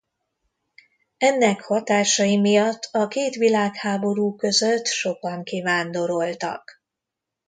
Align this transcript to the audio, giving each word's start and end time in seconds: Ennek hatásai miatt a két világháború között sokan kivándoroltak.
Ennek 1.17 1.61
hatásai 1.61 2.37
miatt 2.37 2.87
a 2.91 3.07
két 3.07 3.35
világháború 3.35 4.35
között 4.35 4.85
sokan 4.85 5.43
kivándoroltak. 5.43 6.81